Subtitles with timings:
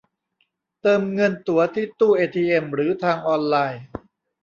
[0.81, 3.83] เติมเงินตั๋วที่ตู้เอทีเอ็มหรือทางออนไลน์